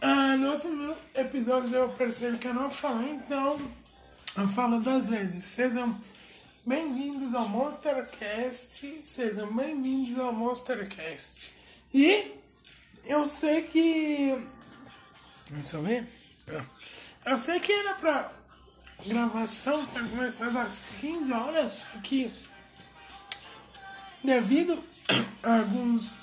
[0.00, 3.60] no último episódio eu percebi que eu não falei, então
[4.36, 5.42] eu falo duas vezes.
[5.42, 5.98] Sejam
[6.64, 11.52] bem-vindos ao Monstercast, sejam bem-vindos ao Monstercast.
[11.92, 12.32] E
[13.04, 14.38] eu sei que.
[15.50, 16.06] Deixa eu ver.
[17.24, 18.30] Eu sei que era pra
[19.06, 22.32] gravação começando às 15 horas, que
[24.22, 24.82] devido
[25.42, 26.16] a alguns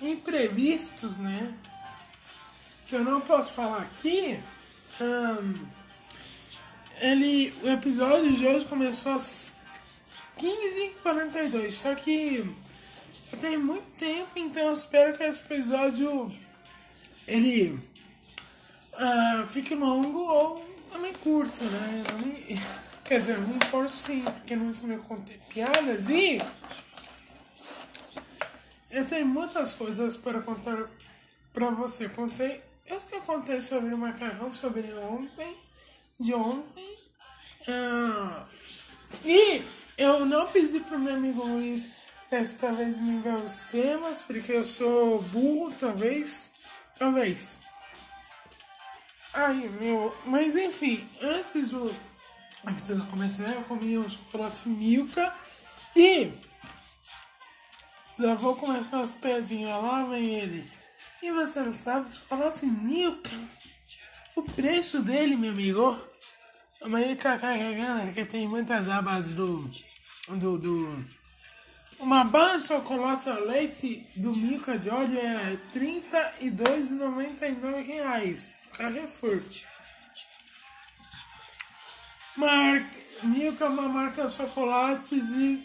[0.00, 1.54] imprevistos, né?
[2.86, 4.38] Que eu não posso falar aqui.
[7.00, 9.58] ele, o episódio de hoje começou às
[10.38, 12.44] 15h42, só que
[13.32, 16.32] eu tenho muito tempo, então eu espero que esse episódio
[17.26, 17.72] ele
[18.94, 22.04] uh, fique longo ou também curto, né?
[22.24, 22.60] Me,
[23.04, 26.40] quer dizer, não importa sim, porque não se me contei piadas e
[28.90, 30.88] eu tenho muitas coisas para contar
[31.52, 32.08] para você.
[32.08, 35.56] Contei, eu que contei sobre o macarrão sobre ontem,
[36.18, 36.96] de ontem.
[37.68, 38.46] Uh,
[39.24, 39.64] e
[39.98, 41.96] eu não pedi pro meu amigo Luiz
[42.30, 46.50] desta vez me enviar os temas, porque eu sou burro, talvez.
[46.98, 47.58] Talvez.
[49.34, 50.16] Ai, meu.
[50.24, 51.94] Mas enfim, antes do.
[52.84, 55.32] De começar, eu comi o chocolate Milka
[55.94, 56.32] e
[58.18, 60.70] já vou começar os pezinhos lá, vem ele.
[61.26, 63.28] E você não sabe, chocolate Milka,
[64.36, 66.00] o preço dele, meu amigo,
[66.86, 69.68] mas ele tá carregando, porque tem muitas abas do.
[70.28, 70.56] do.
[70.56, 71.04] do
[71.98, 79.42] uma barra chocolate ao leite do Milka de óleo é R$ 32,99 Carrefour.
[82.36, 82.88] Mar...
[83.24, 85.56] Milka é uma marca de chocolates e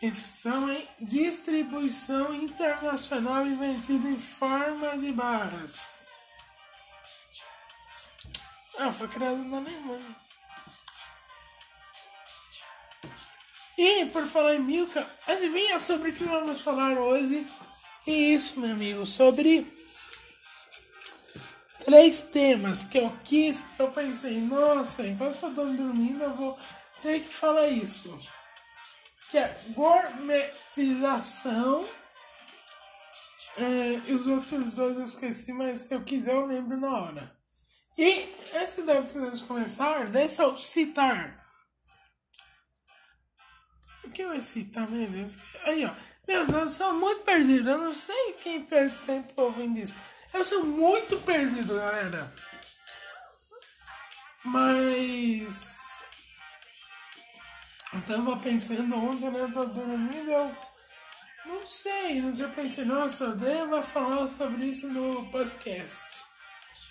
[0.00, 6.06] diz, são em distribuição internacional e vendida em formas e barras.
[8.78, 10.16] Ah, foi criado na Alemanha.
[13.76, 17.46] E por falar em Milka, adivinha sobre o que vamos falar hoje?
[18.06, 19.66] E isso, meu amigo, sobre
[21.84, 26.58] três temas que eu quis, eu pensei, nossa, enquanto eu tô dormindo eu vou
[27.02, 28.16] ter que falar isso.
[29.30, 31.88] Que é gourmetização.
[33.56, 37.38] É, e os outros dois eu esqueci, mas se eu quiser eu lembro na hora.
[37.98, 41.38] E antes de começar, deixa eu citar.
[44.04, 45.38] O que eu ia citar, meu Deus?
[45.64, 45.94] Aí, ó.
[46.26, 47.70] Meu Deus, eu sou muito perdido.
[47.70, 49.94] Eu não sei quem percebe ouvindo isso.
[50.32, 52.32] Eu sou muito perdido, galera.
[54.44, 55.98] Mas.
[57.92, 59.50] Eu tava pensando ontem, né?
[59.52, 60.56] Tô dormindo, eu.
[61.46, 66.24] Não sei, não já pensei, nossa, eu devo falar sobre isso no podcast.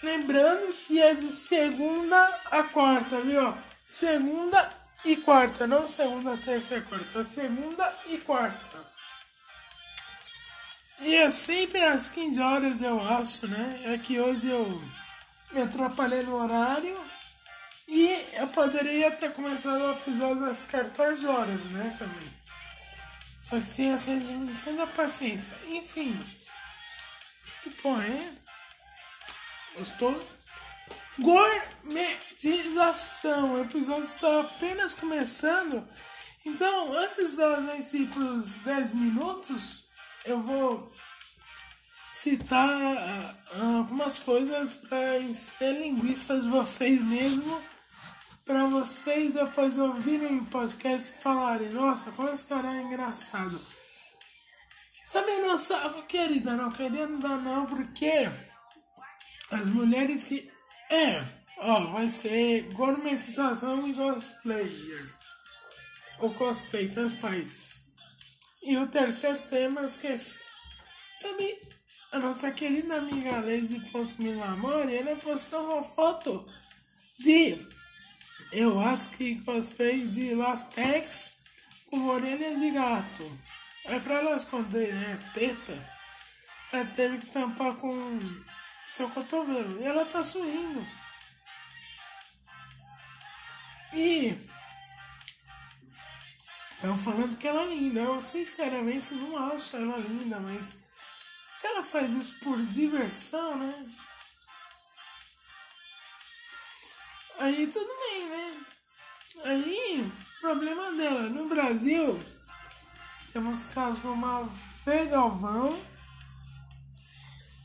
[0.04, 3.58] Lembrando que é de segunda a quarta, viu?
[3.86, 4.72] Segunda
[5.06, 8.80] e quarta, não segunda, terça e quarta, segunda e quarta.
[11.02, 13.82] E é sempre às 15 horas, eu acho, né?
[13.86, 14.82] É que hoje eu
[15.54, 17.09] me atrapalhei no horário
[17.90, 21.96] e eu poderia ter começado o episódio às 14 horas, né?
[21.98, 22.30] Também.
[23.42, 25.58] Só que sem essa diminuição da paciência.
[25.68, 26.20] Enfim.
[27.82, 28.32] Porra é?
[29.78, 30.24] Gostou?
[31.18, 33.56] Gourmetização.
[33.56, 35.88] O episódio está apenas começando.
[36.46, 37.60] Então, antes de dar
[38.14, 39.90] para os 10 minutos
[40.26, 40.94] eu vou
[42.12, 47.60] citar uh, algumas coisas para ser linguistas vocês mesmo,
[48.50, 53.62] para vocês depois ouvirem o podcast e falarem, nossa, como esse cara é engraçado.
[55.06, 55.78] Sabe, nossa,
[56.08, 58.12] querida, não queria não dar não, porque
[59.52, 60.52] as mulheres que.
[60.90, 61.24] É,
[61.60, 65.16] ó, vai ser gourmetização e cosplayer.
[66.18, 67.84] O cosplay, tanto faz.
[68.64, 70.40] E o terceiro tema eu esqueci.
[71.14, 71.56] Sabe,
[72.12, 76.48] a nossa querida amiga Lazy Ponto Milamore, ela postou uma foto
[77.20, 77.64] de,
[78.52, 81.40] eu acho que cosplay de latex
[81.90, 83.40] com orelhas de gato.
[83.86, 85.20] É pra ela esconder, né?
[85.34, 86.00] Teta.
[86.72, 88.20] Ela teve que tampar com
[88.88, 89.82] seu cotovelo.
[89.82, 90.86] E ela tá sorrindo.
[93.94, 94.38] E
[96.80, 98.00] Estão falando que ela é linda.
[98.00, 100.78] Eu sinceramente não acho ela linda, mas
[101.54, 103.86] se ela faz isso por diversão, né?
[107.40, 108.66] Aí tudo bem, né?
[109.46, 111.22] Aí, problema dela.
[111.30, 112.20] No Brasil,
[113.32, 114.46] temos casos como a
[114.84, 115.80] Fê Galvão,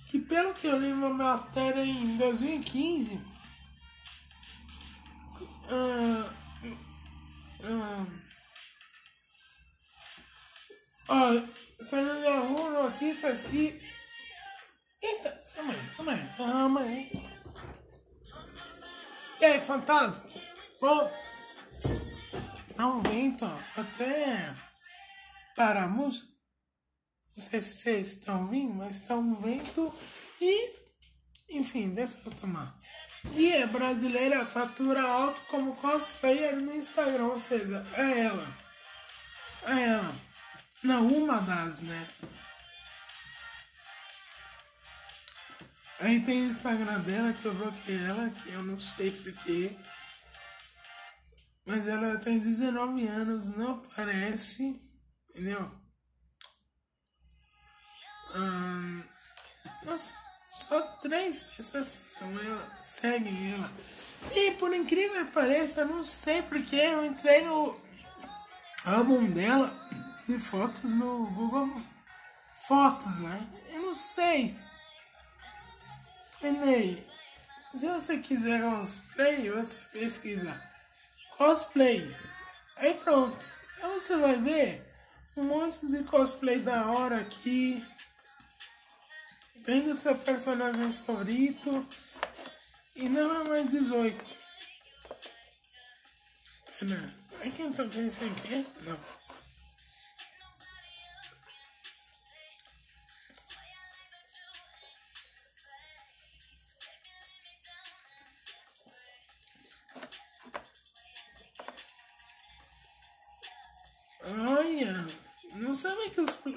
[0.08, 3.20] que pelo que eu lembro a matéria em 2015,
[5.68, 6.30] ah,
[7.64, 8.06] ah,
[11.08, 13.82] ó, saiu da rua notícias que.
[15.02, 17.33] Eita, calma aí, calma aí, calma aí.
[19.40, 20.25] E aí, fantasma?
[22.78, 23.44] Um vento
[23.76, 24.54] até
[25.56, 26.28] para a música.
[27.36, 29.92] Não sei se vocês estão ouvindo, mas está um vento
[30.40, 30.70] e,
[31.48, 32.78] enfim, deixa eu tomar.
[33.32, 38.46] E é brasileira fatura alto como cosplayer no Instagram, ou seja, é ela.
[39.66, 40.14] É ela.
[40.82, 42.08] Não, uma das, né?
[46.00, 49.76] Aí tem o Instagram dela que eu bloqueei ela, que eu não sei porquê.
[51.67, 54.81] Mas ela tem 19 anos, não parece,
[55.31, 55.70] entendeu?
[58.35, 59.02] Hum,
[60.50, 62.06] só três pessoas
[62.82, 63.70] seguem ela.
[64.35, 67.81] E por incrível que pareça, eu não sei porque eu entrei no
[68.85, 69.73] álbum dela
[70.26, 71.82] de fotos no Google
[72.67, 73.46] Fotos, né?
[73.70, 74.56] Eu não sei.
[76.44, 77.06] Enei.
[77.75, 80.62] Se você quiser cosplay, você pesquisa
[81.37, 82.14] cosplay.
[82.76, 83.44] Aí pronto.
[83.82, 84.85] Aí você vai ver
[85.37, 87.85] um monte de cosplay da hora aqui
[89.64, 91.87] tem o seu personagem favorito
[92.94, 94.37] e não é mais 18.
[96.79, 97.14] Pena.
[97.41, 98.67] É quem tá isso aqui?
[98.82, 99.13] Não.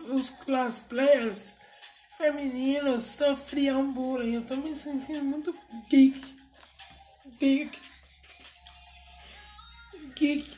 [0.07, 1.59] Os, os class players
[2.17, 4.35] feminino sofriam bullying.
[4.35, 5.53] Eu tô me sentindo muito
[5.89, 6.35] geek.
[7.39, 7.79] Geek.
[10.15, 10.57] Geek.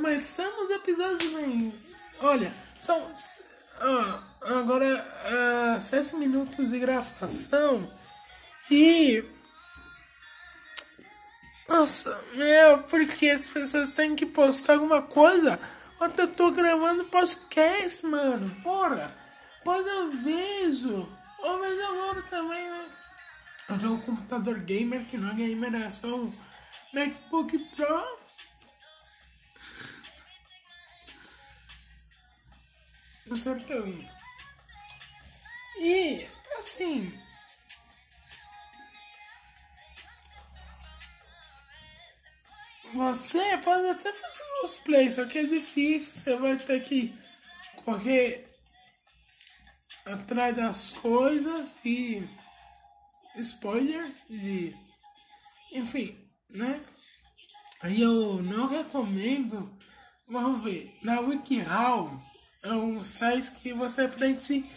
[0.00, 1.72] Mas estamos episódios bem.
[2.20, 3.12] Olha, são.
[4.42, 7.90] agora uh, sete minutos de gravação.
[8.70, 9.24] E.
[11.68, 15.58] Nossa, meu, porque as pessoas têm que postar alguma coisa
[16.20, 18.48] eu tô gravando podcast, mano.
[18.62, 19.14] Bora!
[19.64, 21.08] Pois eu vejo.
[21.42, 22.90] Eu vejo agora também, né?
[23.68, 26.32] Eu tenho um computador gamer que não é gamer, é só um
[26.92, 28.26] MacBook Pro.
[33.26, 34.08] Eu vi.
[35.78, 36.26] E,
[36.58, 37.25] assim.
[42.94, 46.12] Você pode até fazer cosplay, só que é difícil.
[46.12, 47.14] Você vai ter que
[47.84, 48.46] correr
[50.04, 52.26] atrás das coisas e
[53.36, 54.74] spoilers de.
[55.72, 56.16] Enfim,
[56.48, 56.82] né?
[57.82, 59.76] Aí eu não recomendo.
[60.28, 62.20] Vamos ver, na WikiHow
[62.62, 64.68] é um site que você aprende.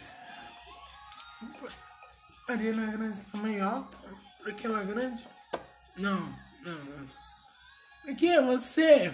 [2.48, 3.98] A Ariana Grande meio alta,
[4.42, 5.26] porque ela é grande?
[5.96, 6.20] Não,
[6.62, 7.19] não, não.
[8.08, 9.12] Aqui você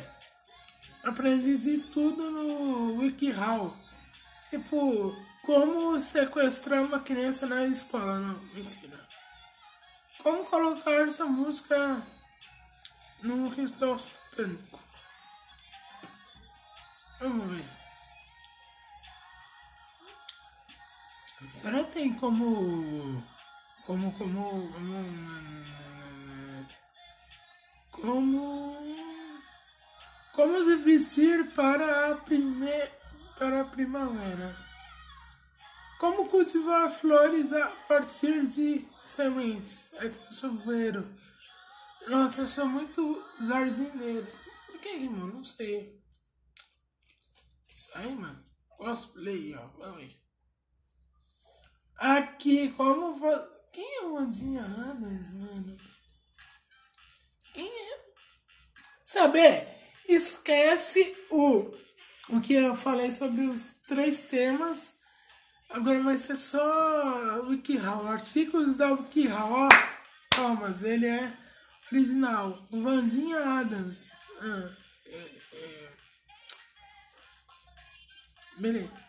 [1.05, 3.76] aprende de tudo no WikiHow.
[4.49, 8.19] Tipo, como sequestrar uma criança na escola?
[8.19, 9.07] Não, mentira.
[10.23, 12.02] Como colocar essa música
[13.23, 14.81] num ritual satânico?
[17.21, 17.64] Vamos ver.
[21.52, 23.23] Será que tem como.
[23.87, 24.12] Como.
[24.12, 24.73] Como.
[24.73, 25.96] Como.
[28.00, 28.76] Como
[30.65, 32.95] se vestir para a primeira.
[33.38, 34.57] Para a primavera.
[35.99, 39.95] Como cultivar flores a partir de sementes?
[39.95, 41.07] É que eu sou veiro.
[42.09, 44.26] Nossa, eu sou muito jardineiro.
[44.67, 45.35] Por que, mano?
[45.35, 46.03] Não sei.
[47.95, 48.43] Aí, mano.
[48.76, 49.67] Cosplay, ó.
[49.79, 50.21] Vamos ver.
[51.97, 53.19] Aqui, como.
[53.73, 55.76] Quem é o Andinha Adams, mano?
[57.57, 57.99] É?
[59.05, 59.67] Saber,
[60.09, 61.73] esquece o,
[62.29, 64.97] o que eu falei sobre os três temas
[65.71, 69.53] Agora vai ser só WikiHow, artigos da WikiHow.
[69.53, 69.69] Ó,
[70.31, 71.37] Thomas, ele é
[71.93, 72.67] original.
[72.71, 74.13] Vanzinha Adams.
[74.41, 74.71] Ah,
[75.07, 75.17] é,
[75.53, 75.93] é.
[78.59, 79.06] Beleza.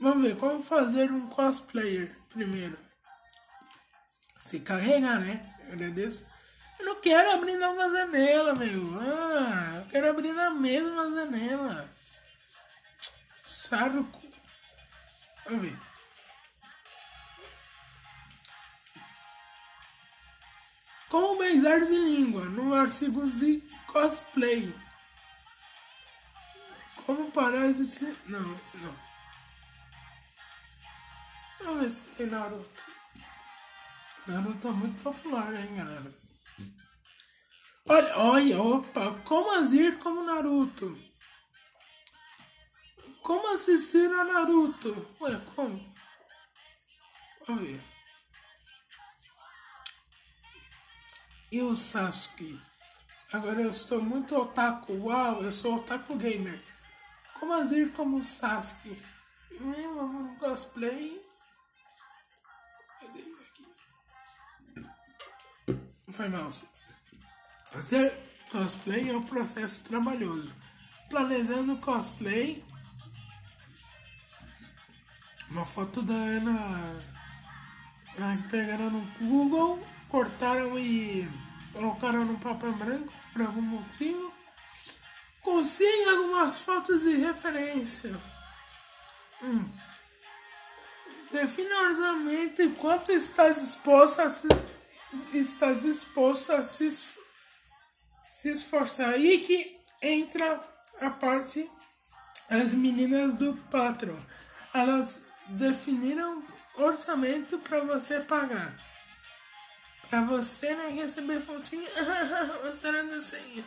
[0.00, 2.78] Vamos ver, como fazer um cosplayer primeiro.
[4.40, 5.54] Se carregar, né?
[5.70, 6.26] Agradeço.
[6.78, 8.98] Eu não quero abrir nova janela, meu.
[8.98, 11.90] Ah, quero abrir na mesma janela.
[13.44, 14.22] Saruco.
[15.44, 15.76] Vamos ver.
[21.10, 24.74] Como beijar de língua no artigo de cosplay.
[27.04, 28.16] Como parece se.
[28.26, 29.09] Não, esse não.
[31.62, 32.82] Vamos ver se tem Naruto.
[34.26, 36.14] Naruto é muito popular, hein, galera?
[37.88, 40.96] Olha, olha, opa, como agir como Naruto?
[43.22, 45.06] Como assistir a Naruto?
[45.20, 45.94] Ué, como?
[47.46, 47.82] Vamos ver.
[51.52, 52.60] E o Sasuke?
[53.32, 54.92] Agora eu estou muito otaku.
[54.92, 56.62] Uau, eu sou otaku gamer.
[57.38, 59.00] Como agir como o Sasuke?
[59.60, 61.20] Hum, cosplay.
[66.12, 66.50] Foi mal.
[67.72, 68.18] Fazer
[68.50, 70.50] cosplay é um processo trabalhoso.
[71.08, 72.64] Planejando cosplay.
[75.50, 77.10] Uma foto da Ana.
[78.50, 81.28] Pegaram no Google, cortaram e
[81.72, 84.32] colocaram no papel branco por algum motivo.
[85.42, 88.14] Consiga algumas fotos de referência.
[89.42, 89.64] Hum.
[91.32, 94.48] Defina ordenamento quanto está disposto a se,
[95.32, 96.90] está disposto a se
[98.40, 99.10] se esforçar.
[99.10, 100.60] Aí que entra
[101.00, 101.70] a parte
[102.48, 104.16] as meninas do patrão.
[104.74, 106.42] Elas definiram
[106.76, 108.74] orçamento para você pagar.
[110.08, 111.88] Para você não receber fotinha
[112.64, 113.64] mostrando assim.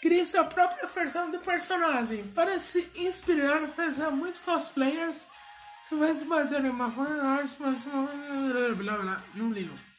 [0.00, 2.26] Crie sua própria versão do personagem.
[2.28, 5.26] Para se inspirar, fazer muitos cosplayers.
[5.88, 7.84] Se vai se basear em uma fanart, mas
[8.76, 9.22] blá blá.
[9.34, 9.89] Não ligo.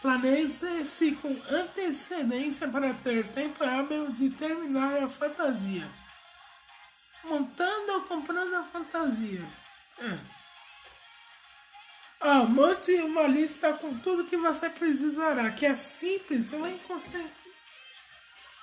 [0.00, 5.86] Planeje-se com antecedência para ter tempo hábil de terminar a fantasia.
[7.24, 9.46] Montando ou comprando a fantasia.
[9.98, 10.18] É.
[12.22, 17.24] Ah, monte uma lista com tudo que você precisará, que é simples, você vai encontrar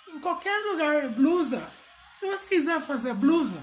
[0.09, 1.09] em qualquer lugar.
[1.09, 1.71] Blusa.
[2.13, 3.61] Se você quiser fazer blusa,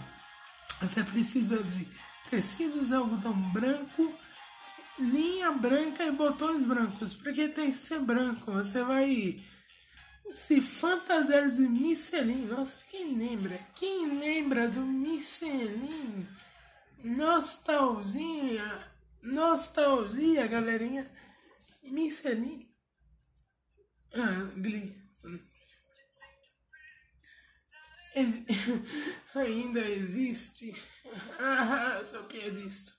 [0.81, 1.89] você precisa de
[2.31, 4.13] tecidos algodão branco,
[4.99, 7.15] linha branca e botões brancos.
[7.15, 8.53] Porque tem que ser branco.
[8.53, 9.43] Você vai
[10.35, 12.47] se fantasiar de Michelin.
[12.47, 13.59] Nossa, quem lembra?
[13.75, 16.27] Quem lembra do Michelin?
[17.03, 18.93] Nostalgia.
[19.23, 21.11] Nostalgia, galerinha.
[21.83, 22.69] Michelin.
[24.15, 25.05] Ah, Glee.
[28.15, 28.43] Ex
[29.35, 30.75] ainda existe.
[31.39, 32.93] Ah, sou piadista.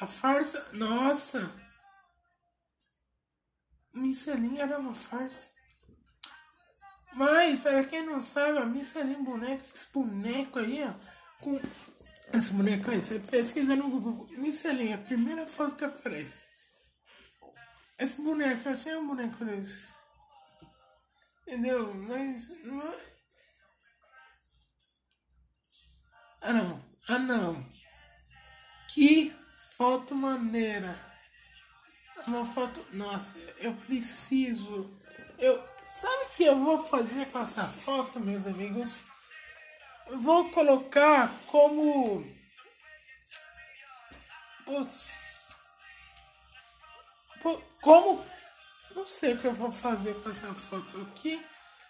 [0.00, 0.68] A farsa.
[0.72, 1.52] Nossa!
[3.92, 5.50] Michelin era uma farsa.
[7.14, 10.92] Mas, para quem não sabe, a Michelin boneco, esse boneco aí, ó.
[11.40, 11.60] Com
[12.32, 14.26] esse boneco aí, você pesquisa no Google.
[14.38, 16.48] Michelin, a primeira foto que aparece.
[17.98, 19.94] Esse boneco, eu sei um boneco desse.
[21.42, 21.94] Entendeu?
[21.94, 22.48] Mas.
[22.64, 23.14] Não é...
[26.42, 26.84] Ah, não.
[27.08, 27.70] Ah, não.
[28.92, 29.32] Que
[29.76, 30.96] Foto maneira.
[32.28, 32.84] Uma foto.
[32.92, 34.88] Nossa, eu preciso.
[35.36, 35.62] Eu.
[35.84, 39.04] Sabe o que eu vou fazer com essa foto, meus amigos?
[40.06, 42.24] Eu vou colocar como.
[44.64, 45.52] Putz.
[47.82, 48.24] Como.
[48.94, 51.44] Não sei o que eu vou fazer com essa foto aqui.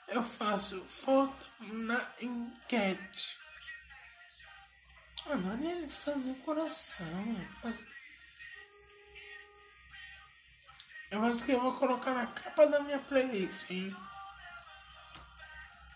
[0.08, 3.43] Eu faço foto na enquete.
[5.26, 7.06] Mano, olha ele fazendo coração.
[11.10, 13.94] Eu acho que eu vou colocar na capa da minha playlist, hein?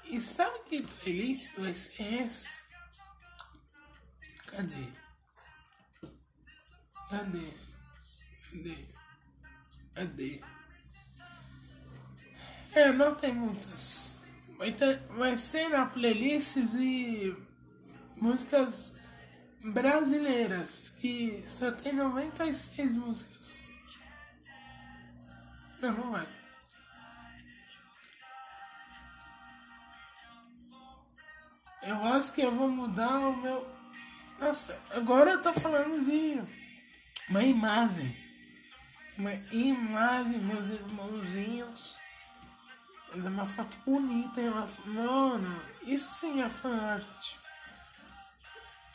[0.05, 2.63] E sabe que playlist vai ser essa?
[4.47, 4.89] Cadê?
[7.11, 7.55] Cadê?
[8.51, 8.89] Cadê?
[9.95, 10.41] Cadê?
[12.75, 14.23] É, não tem muitas.
[14.57, 17.37] Vai, ter, vai ser na playlist de
[18.17, 18.98] músicas
[19.63, 23.73] brasileiras, que só tem 96 músicas.
[25.81, 26.27] Não, não vai.
[31.83, 33.67] Eu acho que eu vou mudar o meu.
[34.41, 36.41] Nossa, agora eu tô falando de
[37.31, 38.17] uma imagem.
[39.17, 41.99] Uma imagem, meus irmãozinhos.
[43.11, 44.69] Mas é uma foto bonita, é uma...
[44.85, 47.37] Mano, isso sim é fan art.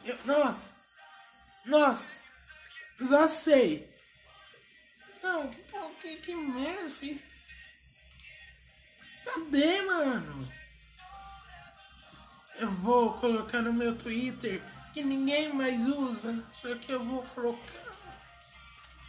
[0.06, 0.76] Eu, nossa,
[1.66, 2.24] nossa,
[3.00, 3.90] já sei.
[5.22, 5.50] Não,
[6.04, 7.22] que, que merda, fiz.
[9.24, 10.54] Cadê, mano?
[12.60, 14.62] Eu vou colocar no meu Twitter
[14.94, 17.98] que ninguém mais usa, só que eu vou colocar.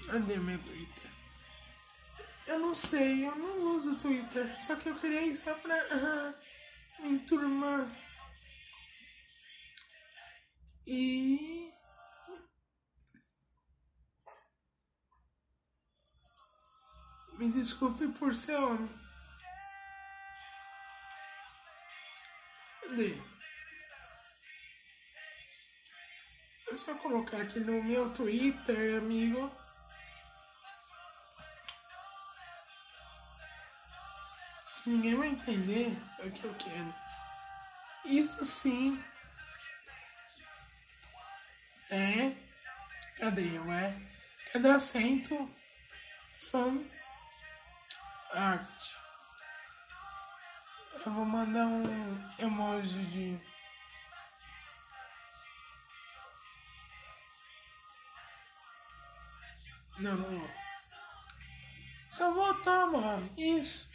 [0.06, 1.10] Cadê meu Twitter?
[2.46, 7.14] Eu não sei, eu não uso Twitter, só que eu criei só pra uh, me
[7.16, 7.88] enturmar.
[10.86, 11.72] E.
[17.38, 18.88] Me desculpe por ser homem.
[22.82, 23.16] Cadê?
[26.70, 29.50] É só colocar aqui no meu Twitter, amigo.
[34.86, 36.94] Ninguém vai entender o que eu quero.
[38.04, 39.02] Isso sim
[41.94, 42.36] é.
[43.18, 43.58] Cadê?
[43.58, 43.94] Ué?
[44.52, 45.50] Cadê acento?
[46.50, 46.84] Fan
[48.32, 48.90] art.
[51.06, 51.84] Eu vou mandar um
[52.38, 53.54] emoji de.
[59.98, 60.50] Não, não vou.
[62.10, 63.30] Só voltar, mano.
[63.36, 63.92] Isso.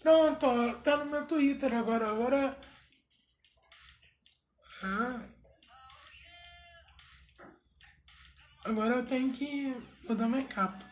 [0.00, 2.08] Pronto, tá no meu Twitter agora.
[2.10, 2.56] Agora.
[4.82, 5.26] Ah.
[8.64, 9.74] Agora eu tenho que
[10.08, 10.84] mudar minha capa.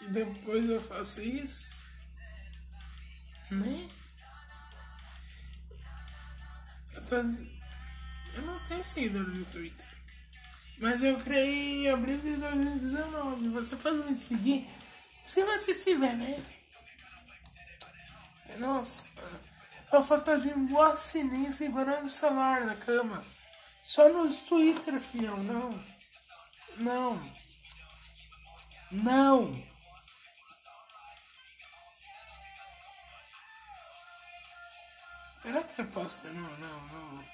[0.00, 1.90] E depois eu faço isso.
[3.50, 3.88] Né?
[6.94, 7.16] Eu, tô...
[7.16, 9.86] eu não tenho seguidor no Twitter.
[10.78, 13.48] Mas eu criei em abril de 2019.
[13.50, 14.68] Você pode me seguir
[15.24, 16.42] se você tiver, né?
[18.58, 19.06] Nossa,
[19.92, 23.24] uma fantasia boa sininho segurando o celular na cama.
[23.82, 25.70] Só nos Twitter, filhão, não.
[26.76, 27.32] Não.
[28.90, 29.62] Não.
[35.36, 36.26] Será que eu posto?
[36.28, 37.24] Não, não, não.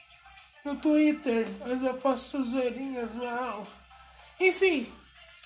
[0.65, 3.67] No Twitter, mas eu posto zoeirinhas, uau.
[4.39, 4.93] Enfim,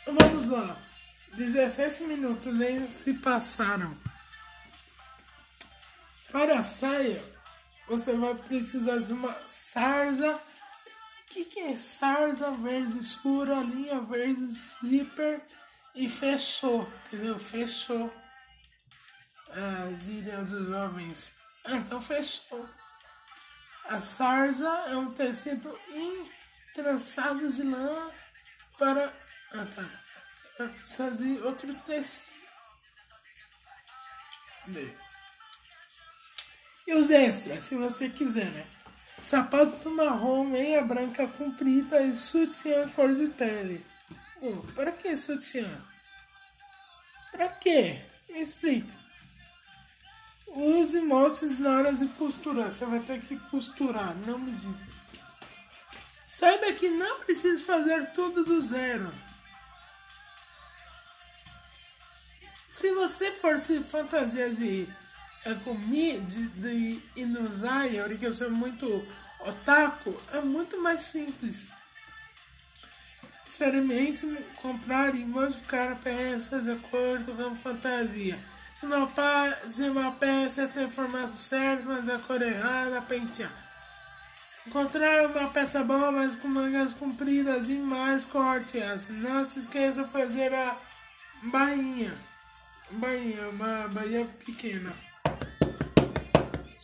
[0.05, 0.77] vamos lá.
[1.35, 3.97] 17 minutos nem se passaram.
[6.37, 7.25] Para a saia,
[7.89, 10.35] você vai precisar de uma sarja.
[10.35, 10.41] O
[11.29, 14.47] que, que é sarja verde escura, linha verde
[14.85, 15.41] zíper
[15.95, 17.39] e fechou, entendeu?
[17.39, 18.15] Fechou.
[19.49, 21.33] As ilhas dos jovens.
[21.65, 22.69] Ah, então fechou.
[23.89, 25.81] A sarja é um tecido
[26.69, 28.11] entrançado de lã
[28.79, 29.07] para.
[29.53, 29.83] Ah, tá.
[29.83, 32.27] Você vai precisar de outro tecido.
[34.67, 35.06] Cadê?
[36.87, 38.67] E os extras, se você quiser, né?
[39.21, 43.85] Sapato marrom, meia branca comprida e sutiã cor de pele.
[44.41, 45.69] Hum, para que sutiã?
[47.33, 48.03] Para quê?
[48.29, 48.93] Explica.
[50.47, 52.71] Use moldes na hora de costurar.
[52.71, 54.97] Você vai ter que costurar, não me diga.
[56.25, 59.13] Saiba que não precisa fazer tudo do zero.
[62.71, 64.87] Se você for se fantasiar de
[65.55, 69.07] comi de, de Inuzai, porque eu sou muito
[69.41, 71.73] otaku, é muito mais simples.
[73.47, 74.27] Experimente
[74.61, 78.39] comprar e modificar peças de acordo com a fantasia.
[78.75, 79.11] Se uma,
[79.67, 83.53] se uma peça tem formato certo, mas a cor errada, pentear.
[84.45, 90.05] Se encontrar uma peça boa, mas com mangas compridas e mais cortes, não se esqueça
[90.05, 90.77] de fazer a
[91.45, 92.13] bainha.
[92.91, 95.07] Bainha, uma bainha pequena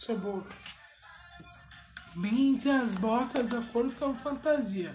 [0.03, 0.53] sua boca.
[2.17, 4.95] Binde as botas de acordo com a fantasia.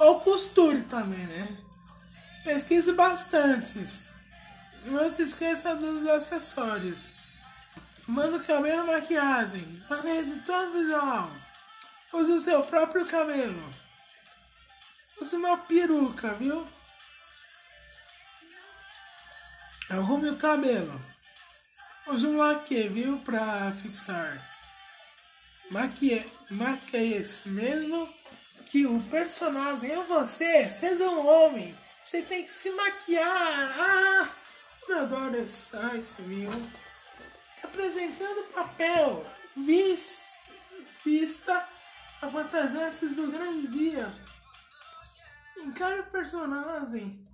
[0.00, 1.56] Ou costure também, né?
[2.42, 3.78] Pesquise bastante.
[4.84, 7.08] Não se esqueça dos acessórios.
[8.06, 9.82] Manda o cabelo maquiagem.
[9.88, 11.30] Maneje todo visual.
[12.12, 13.62] Use o seu próprio cabelo.
[15.20, 16.66] Use uma peruca, viu?
[19.88, 21.07] Arrume o cabelo.
[22.10, 23.18] Use um laque, viu?
[23.18, 24.42] Pra fixar.
[25.70, 28.08] Maquia, maquia mesmo
[28.64, 31.76] que o personagem é você, seja um homem.
[32.02, 33.74] Você tem que se maquiar.
[33.78, 34.28] Ah,
[34.88, 36.50] eu adoro esse site, viu?
[37.62, 39.26] Apresentando papel.
[39.54, 40.44] Vis,
[41.04, 41.68] vista
[42.22, 44.10] a fantasia do grande dia.
[45.58, 47.27] Encare o personagem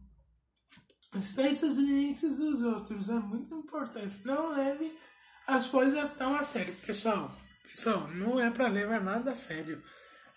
[1.15, 4.27] Respeite os limites dos outros, é muito importante.
[4.27, 4.99] Não leve
[5.47, 6.75] as coisas tão a sério.
[6.85, 7.31] Pessoal,
[7.71, 9.81] pessoal, não é para levar nada a sério.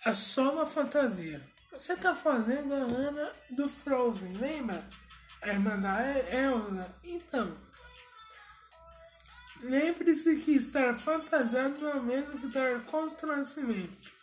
[0.05, 1.41] É só uma fantasia.
[1.71, 4.87] Você tá fazendo a Ana do Frozen, lembra?
[5.41, 5.99] A irmã da
[6.31, 6.95] Elsa.
[7.03, 7.57] Então,
[9.61, 14.16] lembre-se que estar fantasiado não é mesmo que dar constrangimento.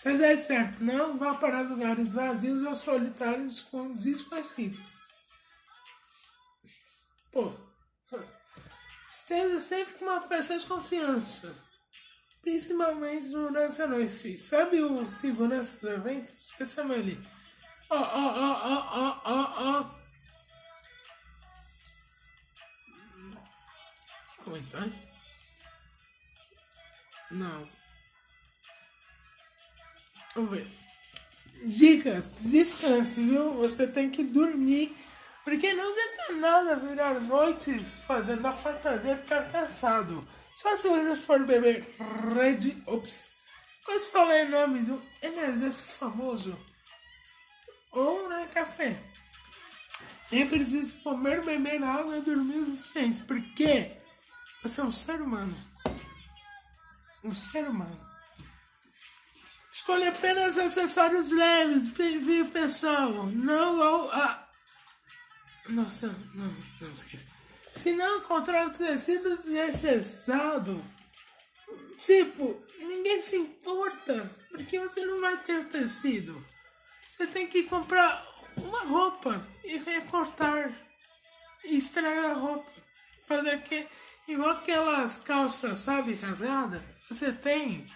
[0.00, 5.04] Seja é esperto, não vá para lugares vazios ou solitários com desconhecidos.
[7.30, 7.52] Pô,
[9.10, 11.54] esteja sempre com uma pessoa de confiança.
[12.40, 14.38] Principalmente durante a noite.
[14.38, 16.32] Sabe o segurança do evento?
[16.32, 17.22] Esqueça ele.
[17.90, 19.90] Ó, ó, ó, ó, ó, ó, ó.
[24.44, 24.88] Comentar?
[27.32, 27.79] Não.
[30.34, 30.66] Vamos ver.
[31.64, 33.52] Dicas, descanse, viu?
[33.54, 34.96] Você tem que dormir.
[35.44, 40.26] Porque não adianta nada virar noites fazendo a fantasia ficar cansado.
[40.54, 41.86] Só se você for beber
[42.34, 43.38] Red Ops.
[43.84, 46.56] Quase falei nomes do energético famoso.
[47.90, 48.96] Ou né, café.
[50.30, 53.22] Nem precisa comer, beber água e dormir o suficiente.
[53.22, 53.96] Porque
[54.62, 55.56] você é um ser humano.
[57.24, 58.09] Um ser humano.
[59.80, 63.24] Escolha apenas acessórios leves, viu pessoal?
[63.28, 64.10] Não ao.
[64.12, 64.46] A...
[65.70, 67.26] Nossa, não, não esqueci.
[67.72, 70.84] Se não encontrar tecido necessário,
[71.96, 76.46] tipo, ninguém se importa, porque você não vai ter o tecido.
[77.08, 78.22] Você tem que comprar
[78.58, 80.70] uma roupa e recortar
[81.64, 82.70] e estragar a roupa.
[83.26, 83.88] Fazer que
[84.28, 87.86] igual aquelas calças, sabe, rasgada, você tem,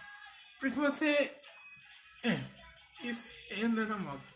[0.59, 1.31] porque você
[2.25, 2.41] é,
[3.07, 4.35] isso ainda na moda.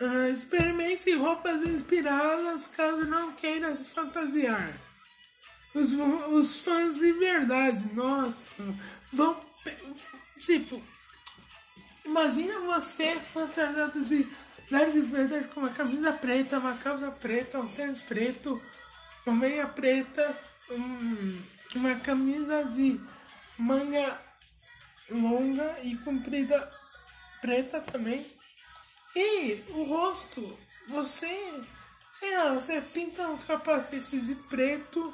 [0.00, 4.72] Uh, experimente roupas inspiradas caso não queira se fantasiar.
[5.74, 8.42] Os, os fãs de verdade, nossa,
[9.12, 9.38] vão.
[10.38, 10.82] Tipo,
[12.04, 14.26] imagina você fantasiado de
[14.70, 18.60] Darth Vader com uma camisa preta, uma calça preta, um tênis preto,
[19.26, 20.34] uma meia preta,
[20.70, 21.42] um,
[21.76, 22.98] uma camisa de
[23.58, 24.18] manga
[25.10, 26.70] longa e comprida
[27.40, 28.26] preta também.
[29.14, 31.52] E o rosto, você,
[32.12, 35.12] sei lá, você pinta um capacete de preto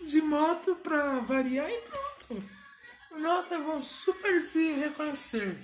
[0.00, 2.44] de moto pra variar e pronto.
[3.18, 5.58] Nossa, vão super se reconhecer.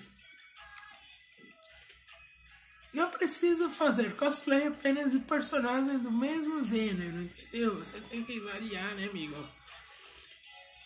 [2.93, 7.77] Não preciso fazer cosplay apenas de personagens do mesmo gênero, entendeu?
[7.79, 9.37] Você tem que variar, né, amigo?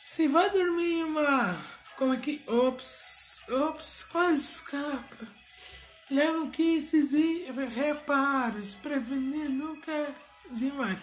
[0.05, 1.57] Se vai dormir uma
[1.97, 2.43] como é que.
[2.47, 5.27] Ops, ops, quase escapa.
[6.11, 8.75] Levam kits e reparos.
[8.75, 10.15] Prevenir nunca é
[10.51, 10.99] demais.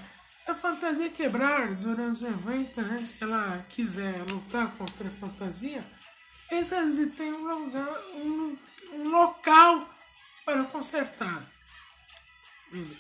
[0.48, 3.06] A fantasia quebrar durante o evento, né?
[3.06, 5.86] Se ela quiser lutar contra a fantasia,
[6.50, 8.58] eles têm um lugar, um,
[8.94, 9.88] um local
[10.44, 11.44] para consertar.
[12.72, 12.98] Beleza.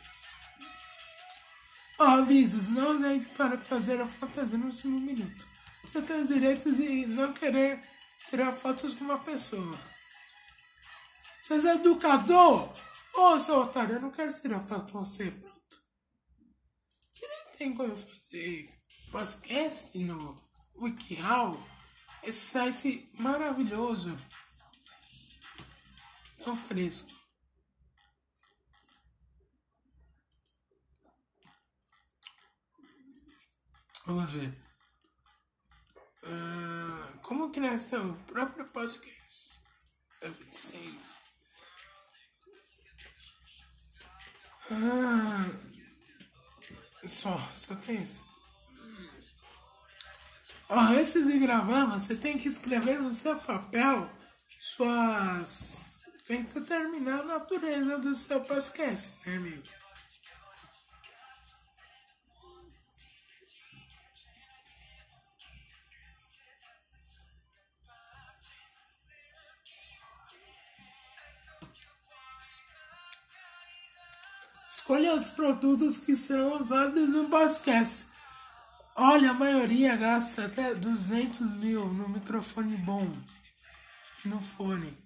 [1.97, 5.58] avisos, não deixe para fazer a fantasia no último minuto.
[5.83, 7.81] Você tem o direito de não querer
[8.25, 9.77] tirar fotos com uma pessoa.
[11.41, 12.71] Você é educador?
[13.15, 15.31] Ô, oh, seu otário, eu não quero tirar foto com você.
[15.31, 15.83] Pronto.
[17.13, 18.69] Que tem como fazer
[19.11, 20.39] podcast no
[20.75, 21.57] WikiHow.
[22.23, 24.17] Esse site maravilhoso.
[26.43, 27.11] Tão fresco.
[34.05, 34.68] Vamos ver.
[36.23, 39.61] Uh, como criar seu próprio podcast?
[40.21, 41.17] É 26.
[44.71, 45.45] Ah,
[47.05, 48.27] só, só tem isso.
[50.67, 54.09] Ó, antes de gravar, você tem que escrever no seu papel
[54.59, 56.05] suas.
[56.27, 59.78] Tem que determinar a natureza do seu podcast, né, amigo?
[74.89, 78.07] Escolha os produtos que serão usados no podcast.
[78.95, 83.07] Olha, a maioria gasta até 200 mil no microfone bom,
[84.25, 84.97] no fone.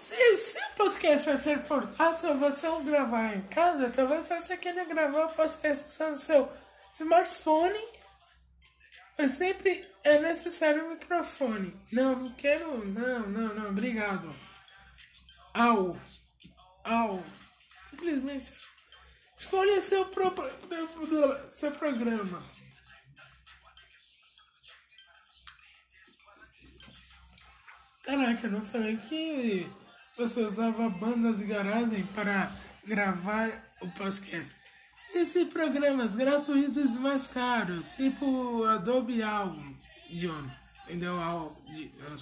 [0.00, 4.84] Se, se o podcast vai ser portátil, você vai gravar em casa, talvez você queira
[4.84, 6.52] gravar o podcast usando seu
[6.92, 7.78] smartphone
[9.18, 11.74] eu sempre é necessário o um microfone.
[11.90, 12.84] Não, não quero.
[12.86, 14.34] Não, não, não, obrigado.
[15.54, 15.98] Au.
[16.84, 17.24] Au.
[17.90, 18.52] Simplesmente
[19.36, 20.50] escolha seu próprio
[21.50, 22.42] seu programa.
[28.02, 29.68] Caraca, eu não sabia que
[30.16, 32.52] você usava bandas de garagem para
[32.84, 33.50] gravar
[33.80, 34.54] o podcast.
[35.08, 40.50] Existem programas gratuitos mais caros, tipo Adobe Audition,
[40.84, 41.20] entendeu?
[41.20, 42.16] Audition.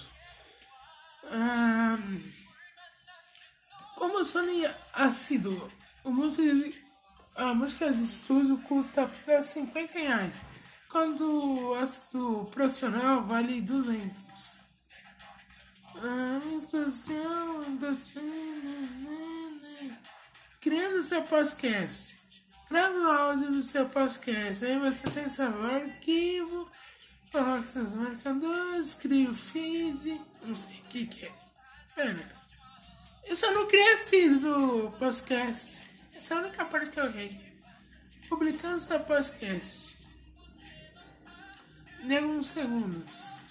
[1.25, 1.97] Ah,
[3.95, 5.71] como Sony assíduo,
[6.03, 6.77] o música,
[7.35, 10.39] a música de estúdio custa apenas 50 reais,
[10.89, 11.73] quando
[12.13, 14.61] o profissional vale 200.
[15.95, 17.95] A instrução da
[20.61, 22.24] Criando seu podcast.
[22.69, 24.65] Grave o áudio do seu podcast.
[24.65, 26.69] Aí você tem salvo arquivo,
[27.31, 30.19] coloque seus marcadores, cria o feed.
[30.43, 31.33] Não sei o que, que é.
[31.95, 32.35] Pera.
[33.25, 35.83] Eu só não criei feed do podcast.
[36.15, 37.39] Essa é a única parte que eu errei.
[38.29, 39.95] Publicando seu podcast.
[42.03, 43.45] Em alguns segundos.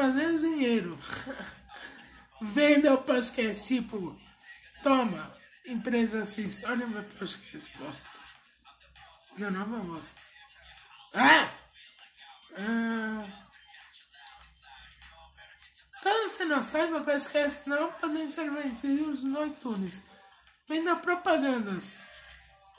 [0.00, 0.98] fazendo dinheiro.
[2.40, 4.16] Venda o podcast, tipo,
[4.82, 8.18] toma, empresa assiste, olha meu podcast, bosta.
[9.38, 10.20] Não, não é bosta.
[11.14, 11.50] Ah!
[12.58, 13.40] ah.
[16.02, 20.02] Caso você não saiba, podcast não podem ser vendidos no iTunes.
[20.68, 22.06] Venda propagandas.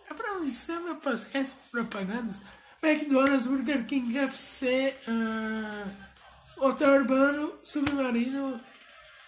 [0.09, 2.41] É pra ser meu podcast propagandas?
[2.81, 6.11] McDonald's, Burger King, KFC, uh,
[6.65, 8.59] Hotel urbano, submarino,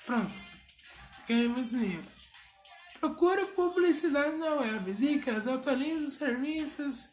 [0.06, 0.42] pronto.
[1.28, 2.04] Ganhei muito dinheiro.
[3.04, 4.94] Procura publicidade na web.
[4.94, 7.10] Dicas, atualiza os serviços.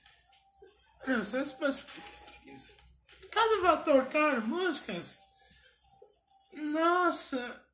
[1.05, 2.69] Não, só especifica que atualiza.
[3.29, 5.25] Caso vá tocar músicas.
[6.53, 7.67] Nossa.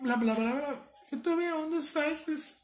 [0.00, 0.88] Blá blá blá blá.
[1.12, 2.58] YouTube é um dos sites.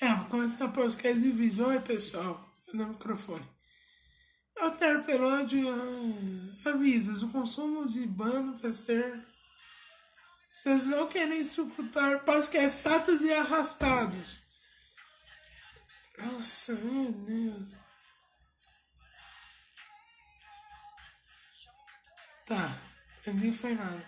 [0.00, 2.50] É, vou começar o podcast de visual aí, pessoal.
[2.72, 3.46] No microfone.
[4.58, 9.29] Alter Pelódio ah, avisos, o consumo de bando para ser.
[10.50, 14.42] Vocês não querem escutar podcasts e arrastados.
[16.18, 17.76] Nossa, meu Deus.
[22.46, 22.76] Tá,
[23.26, 24.04] não foi nada.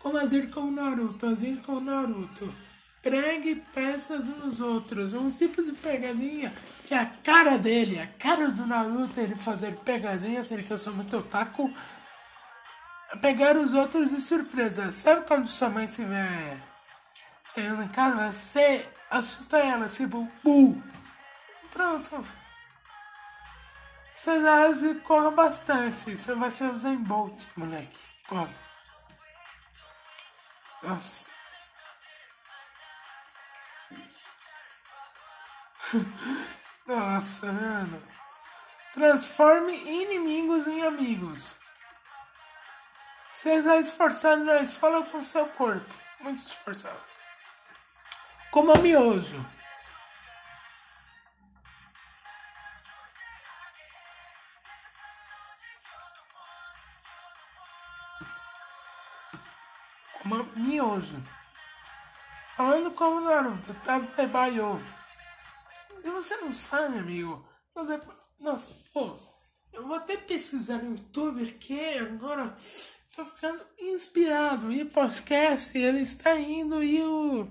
[0.00, 1.26] Como agir com o Naruto?
[1.26, 2.52] Agir com o Naruto.
[3.00, 5.12] Pregue peças nos outros.
[5.12, 6.52] Um tipo de pegadinha
[6.84, 10.78] que é a cara dele, a cara do Naruto, ele fazer pegadinhas, ele que eu
[10.78, 11.72] sou muito otaku.
[13.16, 14.90] Pegar os outros de surpresa.
[14.90, 16.58] Sabe quando sua mãe estiver
[17.42, 20.82] saindo em casa, você assusta ela, tipo, bu.
[21.72, 22.24] Pronto.
[24.14, 26.16] Você corre bastante.
[26.16, 27.96] Você vai ser o Zen Bolt, moleque.
[28.28, 28.54] Corre.
[30.82, 31.30] Nossa.
[36.86, 38.02] Nossa, mano.
[38.92, 41.60] Transforme inimigos em amigos.
[43.40, 45.94] Seja esforçado na escola com seu corpo.
[46.18, 47.00] Muito esforçado.
[48.50, 49.46] Como miojo.
[60.20, 61.22] Como miojo.
[62.56, 64.80] Falando como Naruto, tá Baiô.
[66.02, 67.48] E você não sabe, amigo.
[68.40, 69.16] Nossa, pô,
[69.72, 72.52] eu vou até pesquisar no YouTube porque agora
[73.18, 74.72] tô ficando inspirado.
[74.72, 77.48] E o podcast, ele está indo e o.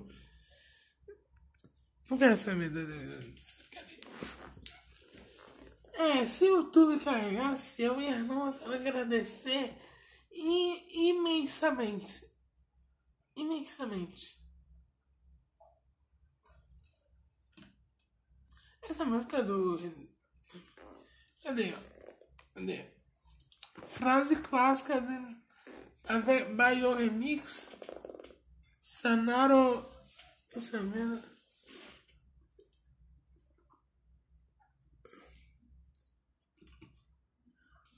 [2.10, 2.71] Não quero saber.
[2.71, 3.99] Cadê?
[5.95, 9.75] É, se o YouTube carregasse, eu ia eu agradecer
[10.32, 12.25] imensamente.
[13.36, 14.38] Imensamente.
[18.84, 19.77] Essa música do.
[21.43, 21.73] Cadê?
[22.53, 22.86] Cadê?
[23.86, 25.37] Frase clássica de
[26.56, 27.76] Bayo Remix.
[28.82, 29.86] Sanaro.
[30.56, 31.22] Essa mesmo.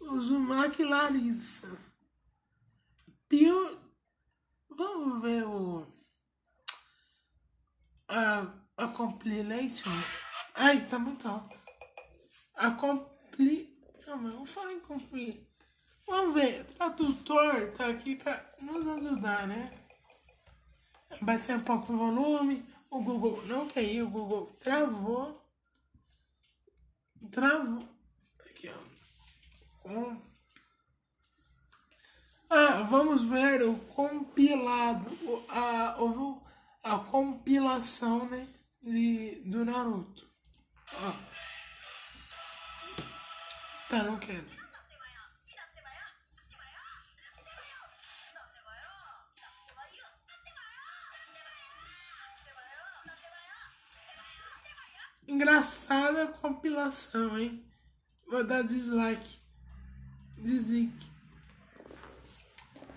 [0.02, 1.78] Uzumaki Larissa.
[3.28, 3.80] Pio.
[4.70, 5.86] Vamos ver o.
[8.08, 9.92] A, a compilation.
[10.56, 11.60] Ai, tá muito alto.
[12.56, 13.78] A compli...
[14.08, 15.49] Não fala em compli...
[16.10, 19.72] Vamos ver, tradutor tá aqui pra nos ajudar, né?
[21.22, 22.66] Vai ser um pouco o volume.
[22.90, 25.40] O Google não ir, o Google travou.
[27.32, 27.88] Travou.
[28.40, 28.72] Aqui,
[29.86, 30.16] ó.
[32.50, 35.16] Ah, vamos ver o compilado,
[35.48, 35.96] a,
[36.84, 38.48] a, a compilação, né,
[38.82, 40.28] de, do Naruto.
[40.92, 41.14] Ó.
[43.90, 44.59] Tá, não quero.
[55.30, 57.64] Engraçada compilação, hein?
[58.28, 59.38] Vou dar dislike.
[60.40, 60.92] Dislike.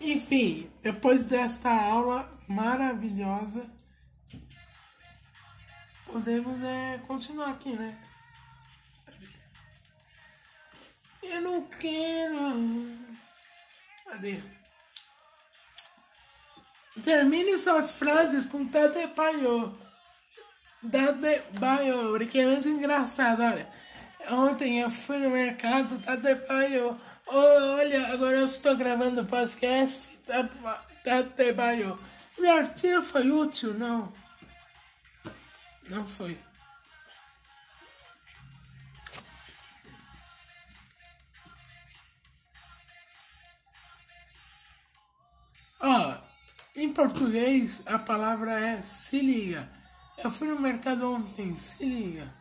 [0.01, 3.71] Enfim, depois desta aula maravilhosa,
[6.07, 8.03] podemos é, continuar aqui, né?
[11.23, 12.99] Eu não quero.
[14.07, 14.42] Cadê?
[17.05, 19.82] Termine suas frases com Tate Paiô.
[20.90, 23.68] Tate Paiô, porque é muito engraçado, olha.
[24.31, 26.97] Ontem eu fui no mercado, Tate Paiô.
[27.27, 30.49] Olha, agora eu estou gravando podcast, tá,
[31.05, 31.99] tá trabalho.
[32.38, 33.75] O artigo foi útil?
[33.75, 34.12] Não.
[35.88, 36.37] Não foi.
[45.81, 46.16] Ó,
[46.77, 49.82] em português a palavra é se liga.
[50.18, 52.33] Eu fui no mercado ontem, se liga.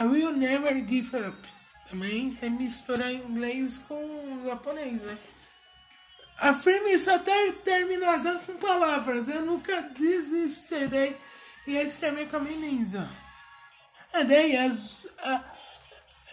[0.00, 1.48] I will never give up.
[1.88, 5.18] Também tem misturar inglês com japonês, né?
[6.38, 9.28] Afirme isso até terminação com palavras.
[9.28, 11.16] Eu nunca desistirei.
[11.66, 13.08] E esse também é caminho ninja.
[14.12, 15.30] A ideia, é,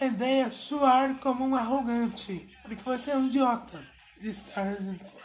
[0.00, 2.48] a, ideia é soar como um arrogante.
[2.62, 3.82] Porque você é um idiota
[4.20, 4.76] de estar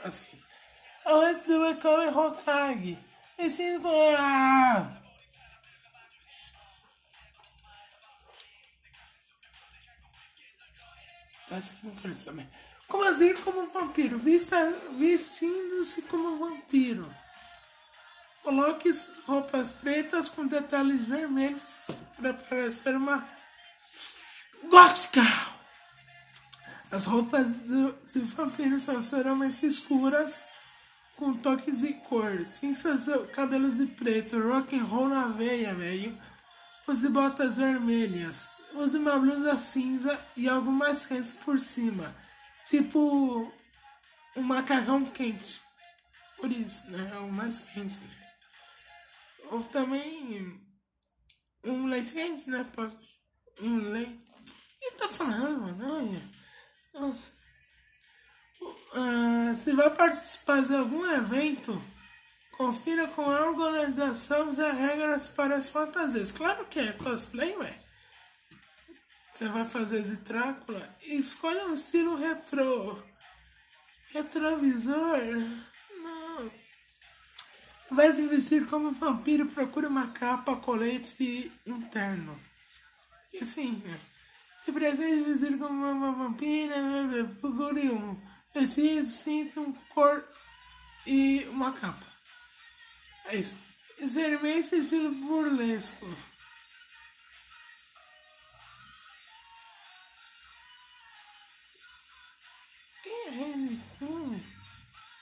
[0.03, 0.39] assim.
[1.05, 2.97] Antes do Ekame Hokage.
[3.37, 3.87] E sinto.
[4.17, 5.00] Ah,
[11.51, 12.47] Não também.
[12.87, 14.19] Como agir como vampiro?
[14.97, 17.13] Vestindo-se como vampiro.
[18.41, 18.89] Coloque
[19.27, 23.27] roupas pretas com detalhes vermelhos para parecer uma
[24.69, 25.21] gótica.
[26.89, 30.49] As roupas do, de vampiros são geralmente escuras,
[31.15, 32.45] com toques de cor.
[32.47, 36.17] Tinha seu cabelo de preto, rock and roll na veia, velho
[36.87, 38.61] Use botas vermelhas.
[38.73, 42.15] Use uma blusa cinza e algo mais quente por cima.
[42.65, 43.51] Tipo
[44.35, 45.61] um macarrão quente.
[46.37, 47.11] Por isso, né?
[47.13, 48.33] É o mais quente, né?
[49.51, 50.59] Ou também
[51.63, 52.65] um leite quente, né?
[53.59, 54.19] Um leite.
[54.39, 56.33] O que tá falando, mano?
[56.93, 57.33] Nossa.
[58.61, 61.81] Uh, se vai participar de algum evento
[62.61, 66.31] Confira com a organização as regras para as fantasias.
[66.31, 67.75] Claro que é cosplay, ué.
[69.31, 72.99] Você vai fazer de Drácula e escolha um estilo retrô.
[74.09, 75.17] Retrovisor?
[76.03, 76.51] Não.
[77.81, 82.39] Você vai se vestir como vampiro, procure uma capa, colete interno.
[83.33, 83.99] E assim, né?
[84.55, 86.75] se precisa vestir como uma vampira,
[87.39, 88.15] procure um
[88.53, 90.23] vestido, cinto, um cor
[91.07, 92.10] e uma capa.
[93.31, 93.55] É isso.
[93.97, 96.05] Exermente estilo burlesco.
[103.01, 103.81] Quem é ele?
[104.01, 104.41] Hum,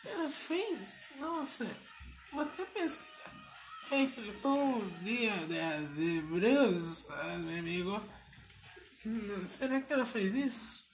[0.06, 1.12] ela fez.
[1.20, 1.68] Nossa,
[2.32, 3.32] vou até pesquisar.
[4.44, 8.04] O dia das hebreus, meu amigo.
[9.06, 10.90] Hum, será que ela fez isso?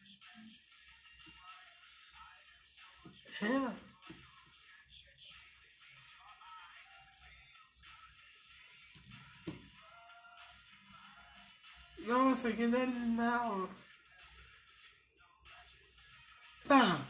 [3.42, 3.85] Ela?
[12.06, 13.68] Nossa, que original.
[16.68, 17.06] Tá.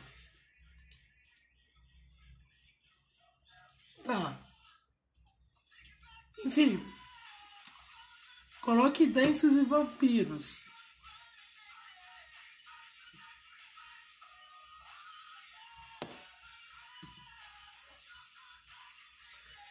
[4.06, 4.38] Tá.
[6.46, 6.80] Enfim.
[8.62, 10.64] Coloque dentes e vampiros.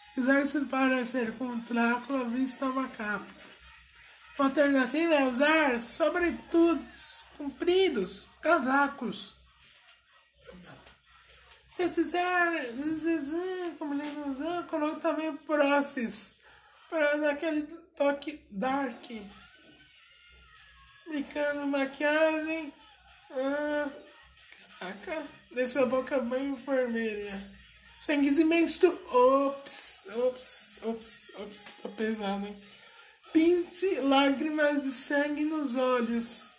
[0.05, 3.44] Se quiser se parecer com Drácula, vista uma capa.
[4.39, 9.35] Alternativa é usar sobretudos compridos, casacos.
[11.73, 12.75] Se quiser,
[13.79, 16.41] como ele usar, coloque também próceres
[16.89, 17.63] para dar aquele
[17.97, 19.05] toque dark.
[21.07, 22.73] Brincando, maquiagem.
[23.31, 23.91] Ah,
[24.79, 27.55] caraca, deixa a boca bem vermelha.
[28.01, 28.93] Sangue de menstru...
[29.11, 32.63] Ops, ops, ops, ops, tá pesado, hein?
[33.35, 36.55] Pinte lágrimas de sangue nos olhos.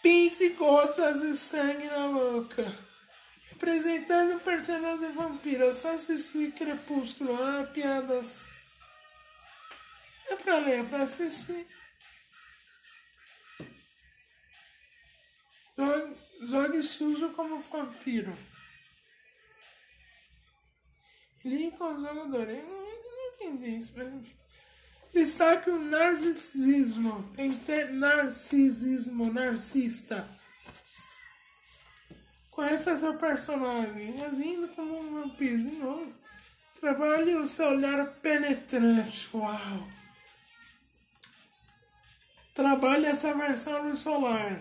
[0.00, 2.62] Pinte gotas de sangue na boca.
[3.50, 5.64] Representando o personagem vampiro.
[5.64, 7.34] Eu só assisti Crepúsculo.
[7.34, 8.52] Ah, piadas.
[10.28, 11.66] É pra ler, é pra assistir.
[16.40, 18.32] Jogue sujo como vampiro.
[21.44, 22.48] Lincoln jogador.
[22.48, 24.47] Eu não, não entendi isso, mas enfim.
[25.12, 27.30] Destaque o narcisismo.
[27.34, 30.28] Tem que ter narcisismo, narcista.
[32.50, 36.12] Conheça seu personagem, agindo como um vampiro de novo.
[36.80, 39.28] Trabalhe o seu olhar penetrante.
[39.34, 39.88] Uau!
[42.54, 44.60] Trabalhe essa versão do solar.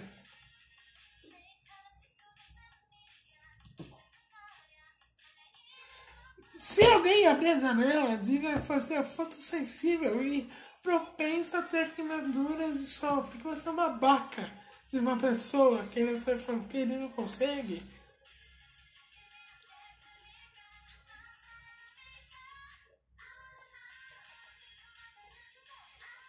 [6.68, 10.52] Se alguém abrir a janela, diga que você é fotossensível e
[10.84, 14.52] propenso a ter queimaduras de sol, porque você é uma babaca
[14.92, 17.82] de uma pessoa querendo ser vampiro e não consegue.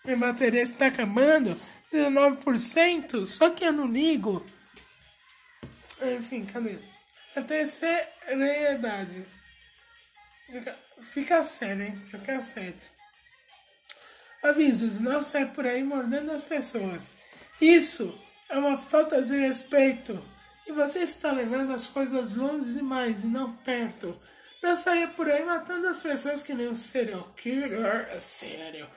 [0.04, 1.60] Minha bateria está acabando,
[1.92, 4.46] 19%, só que eu não ligo.
[6.16, 6.78] Enfim, cadê?
[7.34, 9.37] A terceira idade.
[11.12, 12.02] Fica, sério, hein?
[12.10, 12.74] Fica sério.
[14.42, 17.10] Avisos, não sai por aí mordendo as pessoas.
[17.60, 18.18] Isso
[18.48, 20.22] é uma falta de respeito.
[20.66, 24.18] E você está levando as coisas longe demais e não perto.
[24.62, 28.08] Não saia por aí matando as pessoas que nem um serial killer.
[28.10, 28.88] É sério.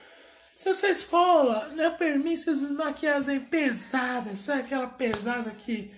[0.56, 5.93] Se a sua escola não é permite de maquiagem pesada, sabe aquela pesada que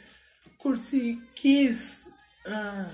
[0.57, 2.09] curte quis.
[2.45, 2.89] Ah,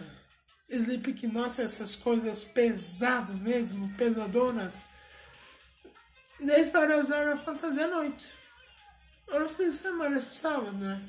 [1.31, 4.83] nossa, essas coisas pesadas mesmo, pesadonas,
[6.39, 8.33] desde para usar a fantasia à noite.
[9.27, 11.01] Ou no fim de semana, no sábado, né?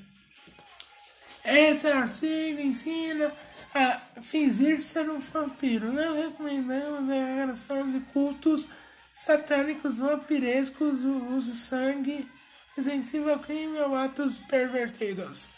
[1.44, 3.32] Esse artigo ensina
[3.74, 5.92] a fingir ser um vampiro.
[5.92, 8.68] Não recomendamos a realização de cultos
[9.14, 12.30] satânicos vampirescos, o uso de sangue,
[12.76, 15.48] incentiva ao crime ou atos pervertidos.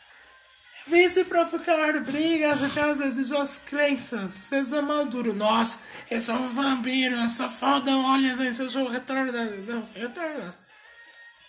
[0.86, 4.32] Vence provocar brigas por causa de suas crenças.
[4.32, 5.32] Seja maduro.
[5.32, 5.78] Nossa,
[6.10, 9.56] eu sou um vampiro, eu sou foda, olha, eu sou retardado.
[9.58, 10.54] Não, retardado.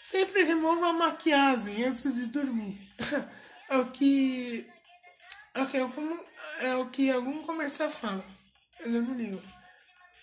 [0.02, 2.80] Sempre remova a maquiagem antes de dormir.
[3.70, 4.68] é o que.
[5.56, 6.20] É o que, algum,
[6.60, 8.24] é o que algum comercial fala.
[8.82, 9.42] Eu não ligo.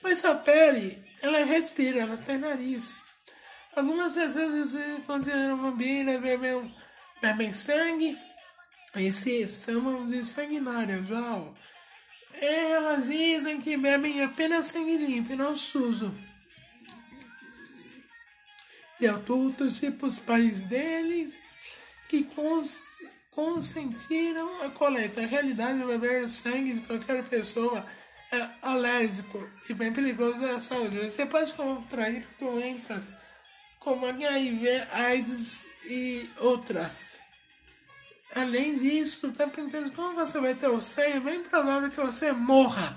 [0.00, 3.02] Pois a pele, ela respira, ela tem nariz.
[3.74, 6.74] Algumas pessoas consideram vampiro, bebem,
[7.20, 8.18] bebem sangue
[8.94, 11.54] esses chamam de sanguinárias, João.
[12.34, 16.14] Elas dizem que bebem apenas sangue limpo e não sujo.
[18.98, 21.38] De adultos e para os pais deles
[22.08, 22.84] que cons
[23.30, 25.22] consentiram a coleta.
[25.22, 27.86] A realidade é beber sangue de qualquer pessoa
[28.32, 30.98] é alérgico e bem perigoso à saúde.
[30.98, 33.12] Você pode contrair doenças
[33.80, 37.18] como HIV, AIDS e outras.
[38.34, 42.30] Além disso, tá pensando como você vai ter o sangue, é bem provável que você
[42.32, 42.96] morra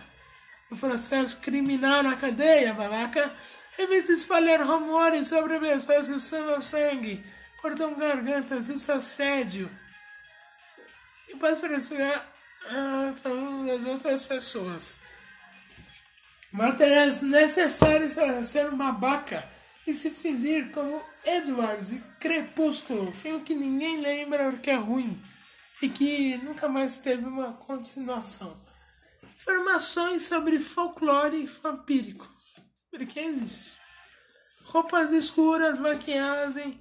[0.70, 3.34] no processo criminal na cadeia, babaca.
[3.78, 7.26] Evite espalhar rumores sobre pessoas que usam sangue,
[7.62, 9.70] cortam gargantas, isso é assédio.
[11.28, 12.32] E pode prejudicar
[12.68, 15.00] a saúde das outras pessoas.
[16.52, 19.44] Materiais necessários para ser um babaca
[19.88, 21.92] e se fingir como Edwards
[22.24, 25.22] Crepúsculo, filme que ninguém lembra porque é ruim
[25.82, 28.56] e que nunca mais teve uma continuação.
[29.36, 32.26] Informações sobre folclore vampírico,
[32.90, 33.76] porque existe.
[34.68, 36.80] Roupas escuras, maquiagem,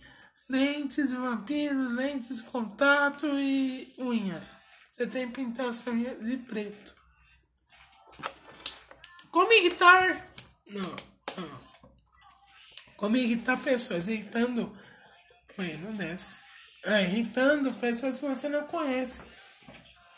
[0.49, 4.49] lentes de vampiros, lentes de contato e unha.
[4.89, 6.95] Você tem que pintar sua unha de preto.
[9.33, 10.25] Como irritar?
[10.69, 10.97] Não,
[11.37, 11.61] não.
[12.97, 14.07] Como irritar pessoas?
[14.07, 14.81] Irritando.
[15.59, 16.39] Ué, não desce.
[16.85, 19.23] É, irritando pessoas que você não conhece.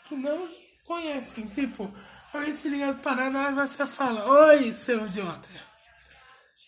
[0.05, 0.47] Que não
[0.85, 1.47] conhecem.
[1.47, 1.93] Tipo,
[2.33, 5.49] alguém se liga do Paraná e você fala: Oi, seu idiota.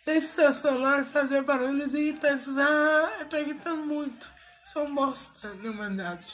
[0.05, 2.57] Deixe seu celular fazer barulhos irritantes.
[2.57, 4.29] Ah, eu tô irritando muito.
[4.63, 6.27] Sou um bosta, na verdade.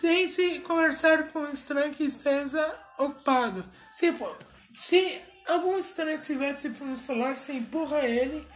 [0.00, 3.68] Tente conversar com um estranho que esteja ocupado.
[3.94, 4.36] Tipo,
[4.70, 8.46] se algum estranho estiver tipo, no celular, você empurra ele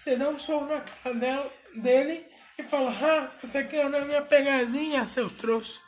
[0.00, 2.24] você dá um soco na cara dela, dele
[2.58, 5.78] e fala: Ah, você quer na minha pegadinha, seu trouxa.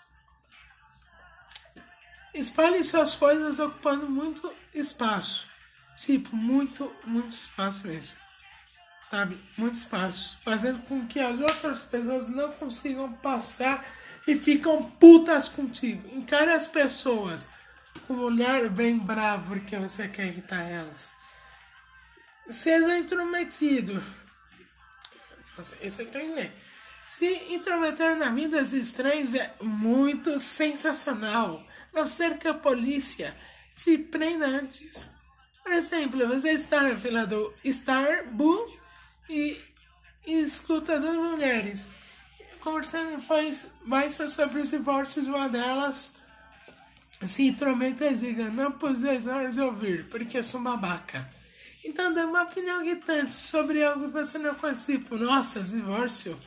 [2.34, 5.46] Espalhe suas coisas ocupando muito espaço.
[5.98, 8.16] Tipo, muito, muito espaço mesmo.
[9.02, 9.38] Sabe?
[9.58, 10.38] Muito espaço.
[10.42, 13.84] Fazendo com que as outras pessoas não consigam passar
[14.26, 16.08] e ficam putas contigo.
[16.16, 17.50] Encare as pessoas
[18.06, 21.14] com um olhar bem bravo porque você quer irritar elas.
[22.48, 24.02] Seja intrometido.
[25.80, 26.50] Esse eu tenho
[27.04, 31.64] Se intrometer na vida dos estranhos é muito sensacional.
[31.92, 33.36] Não ser que a polícia
[33.72, 35.10] se prenda antes.
[35.62, 38.74] Por exemplo, você está na fila do Starbucks
[39.28, 39.60] e,
[40.26, 41.90] e escuta duas mulheres
[42.62, 45.26] conversando faz mais sobre os divórcios.
[45.26, 46.14] Uma delas
[47.26, 51.28] se intromete e diga: Não precisas ouvir, porque eu sou babaca.
[51.84, 54.92] Então dá uma opinião gritante sobre algo que você não conhece.
[54.92, 56.38] Tipo, nossa, divórcio.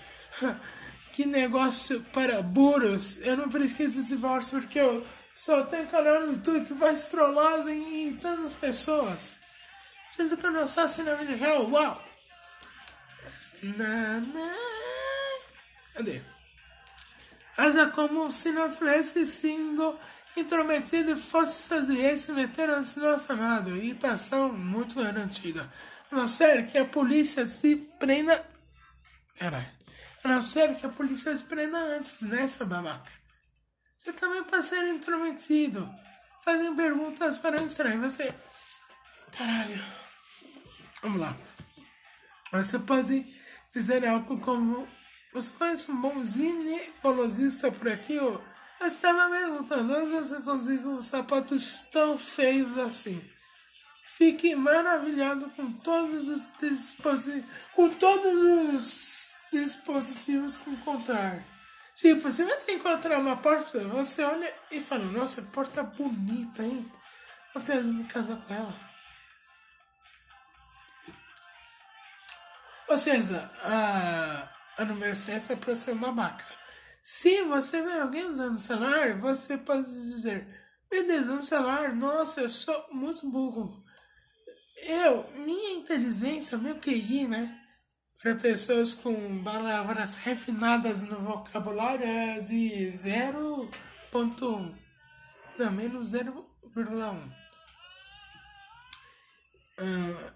[1.12, 3.20] que negócio para burros.
[3.22, 8.14] Eu não de divórcio porque eu só tenho canal no YouTube que vai trollar em
[8.16, 9.40] tantas pessoas.
[10.16, 11.70] Sendo que eu não sou assim na vida real.
[11.70, 12.04] Uau!
[13.64, 14.56] Na, na.
[15.94, 16.22] Cadê?
[17.58, 19.98] Asa como se não tivesse sido
[20.40, 23.76] intrometido e fazer se meter no nosso amado.
[23.76, 25.72] Irritação muito garantida.
[26.12, 28.46] A não ser que a polícia se prenda.
[29.38, 29.70] Caralho.
[30.24, 33.12] A não ser que a polícia se prenda antes, né, seu babaca?
[33.98, 35.90] Você também pode ser intrometido.
[36.44, 38.02] Fazem perguntas para o estranho.
[38.02, 38.34] Você.
[39.38, 39.84] Caralho.
[41.02, 41.36] Vamos lá.
[42.52, 43.26] Você pode
[43.74, 44.88] dizer algo como.
[45.34, 48.18] Você conhece um bom ginecologista por aqui?
[48.20, 48.42] Ou
[48.86, 53.20] eu estava perguntando onde você conseguiu sapatos tão feios assim.
[54.04, 57.50] Fique maravilhado com todos os dispositivos.
[57.74, 61.44] Com todos os dispositivos que encontrar.
[61.96, 66.90] Tipo, se você encontrar uma porta, você olha e fala, nossa, porta bonita, hein?
[67.54, 68.76] Vou ter me casar com ela.
[72.88, 76.65] Ou seja, a, a número 7 é para ser uma babaca.
[77.06, 80.48] Se você vê alguém usando o celular, você pode dizer,
[80.92, 83.86] meu Deus, um celular, nossa, eu sou muito burro.
[84.78, 87.62] Eu, minha inteligência, meu QI, né?
[88.20, 94.76] Para pessoas com palavras refinadas no vocabulário é de 0.1.
[95.60, 97.32] Não, menos 0,1.
[99.78, 100.34] Uh,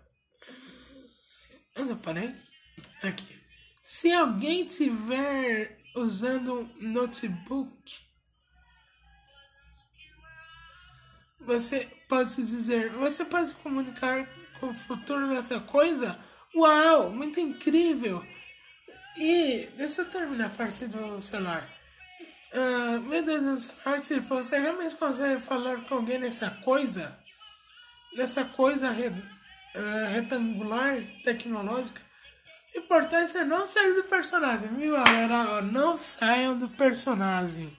[1.80, 2.36] onde eu parei?
[3.02, 3.40] Aqui.
[3.82, 8.10] Se alguém tiver usando um notebook,
[11.40, 14.28] você pode dizer, você pode comunicar
[14.60, 16.20] com o futuro dessa coisa?
[16.56, 18.24] Uau, muito incrível!
[19.18, 21.68] E deixa eu terminar a parte do celular.
[22.54, 27.18] Uh, meu Deus, no celular, se você realmente consegue falar com alguém nessa coisa,
[28.16, 32.02] nessa coisa re, uh, retangular, tecnológica,
[32.76, 35.62] importante é não sair do personagem, viu galera?
[35.62, 37.78] Não saiam do personagem.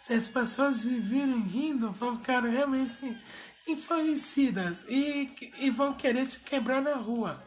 [0.00, 3.16] Se as pessoas virem rindo, vão ficar realmente
[3.66, 7.42] enfurecidas e, e vão querer se quebrar na rua.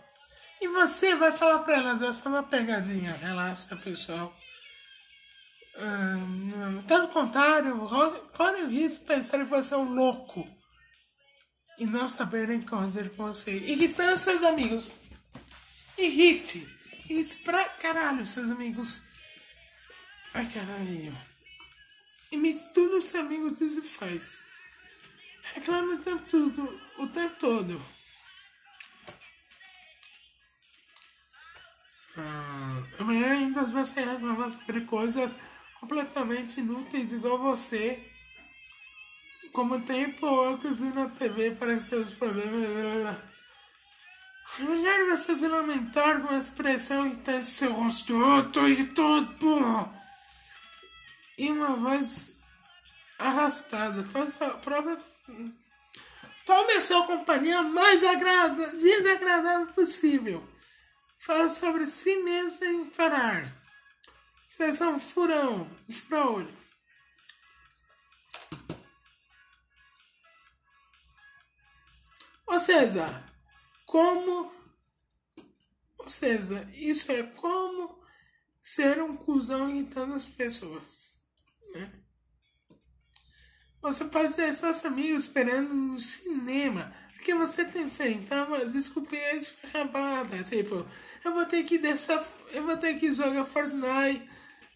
[0.61, 4.33] E você vai falar para elas, é só uma pegadinha, relaxa pessoal.
[5.77, 7.77] Hum, caso contrário,
[8.37, 10.47] corre o risco de pensar que você é um louco
[11.77, 13.57] e não saberem que fazer com você.
[13.57, 14.91] Irritando seus amigos.
[15.97, 16.67] Irrite.
[17.09, 19.03] Irrite pra caralho, seus amigos.
[20.33, 21.15] Ai, caralho.
[22.31, 24.41] Imite tudo que seus amigos dizem e faz.
[25.53, 26.81] Reclame o tempo todo.
[26.97, 27.81] O tempo todo.
[32.17, 35.35] Ah, amanhã ainda você reclamar sobre coisas
[35.79, 38.01] completamente inúteis igual você.
[39.51, 43.17] Como tempo eu que vi na TV aparecer os problemas.
[44.59, 48.13] É melhor você se lamentar com a expressão e ter seu rosto.
[48.51, 49.91] Tô irritado, porra!
[51.37, 52.37] E uma voz
[53.17, 54.03] arrastada.
[54.03, 54.97] Tome sua própria.
[56.45, 58.67] Tome a sua companhia mais agrada...
[58.73, 60.47] desagradável possível.
[61.17, 63.51] Fala sobre si mesmo sem parar.
[64.47, 66.63] Vocês são um furão, fura-olho.
[72.45, 73.23] Ou seja,
[73.93, 74.51] como.
[75.99, 78.01] Ou seja, isso é como
[78.59, 81.21] ser um cuzão irritando as pessoas.
[81.75, 81.91] Né?
[83.83, 86.91] Você pode ter seus amigos esperando no cinema.
[87.13, 90.49] Porque você tem fé, então, mas desculpinhas ferrabadas.
[90.49, 90.85] Tipo,
[91.23, 92.13] eu vou ter que dessa.
[92.51, 94.27] Eu vou ter que jogar Fortnite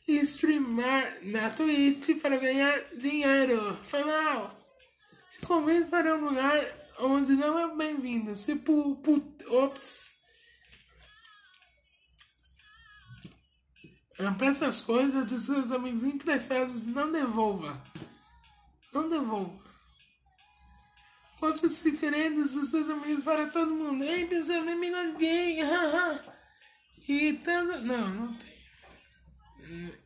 [0.08, 3.78] e streamar na Twitch para ganhar dinheiro.
[3.84, 4.56] Foi mal.
[5.30, 8.36] Se convido para um lugar onde não é bem-vindo.
[8.36, 10.16] Se pu, pu, ops.
[14.40, 17.82] Peça as coisas dos seus amigos emprestados não devolva.
[18.94, 19.68] Não devolva.
[21.40, 24.04] Conte os segredos dos seus amigos para todo mundo.
[24.04, 25.60] Ei, meu amigo é gay.
[27.08, 27.80] Irritando.
[27.82, 28.58] Não, não tem.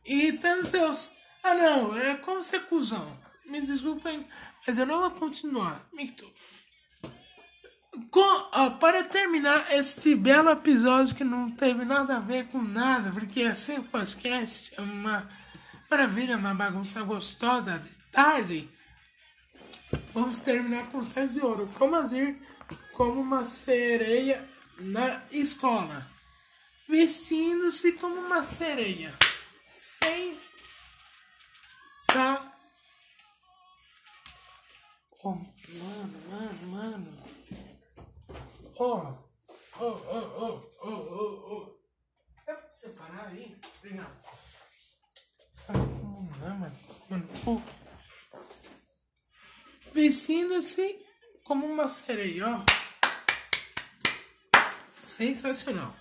[0.04, 1.14] Irritando seus.
[1.42, 3.18] Ah, não, é como ser cuzão.
[3.46, 4.26] Me desculpem,
[4.66, 5.88] mas eu não vou continuar.
[5.92, 6.30] Mito.
[8.10, 13.10] Com, ó, para terminar este belo episódio que não teve nada a ver com nada,
[13.12, 15.28] porque é sem podcast, é uma
[15.90, 18.70] maravilha, uma bagunça gostosa de tarde.
[20.14, 21.70] Vamos terminar com Sérgio de Ouro.
[21.78, 22.40] Como agir
[22.94, 26.10] como uma sereia na escola?
[26.88, 29.14] Vestindo-se como uma sereia.
[29.74, 30.38] Sem.
[31.98, 32.40] Sa.
[35.24, 37.21] Oh, mano, mano, mano.
[38.84, 39.16] Oh,
[39.78, 41.78] oh, oh, oh, oh, oh.
[42.44, 43.56] Dá pra separar aí?
[43.78, 44.10] Obrigado.
[45.68, 46.76] Não, mano.
[47.08, 47.82] Mano, oh
[49.94, 50.98] vestindo-se
[51.44, 52.64] como uma sereia, ó.
[54.92, 55.94] Sensacional.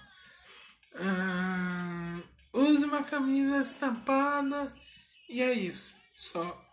[0.95, 2.19] Ah,
[2.51, 4.73] use uma camisa estampada
[5.29, 5.95] e é isso.
[6.15, 6.70] Só